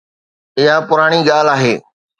[0.59, 1.73] اها پراڻي ڳالهه آهي.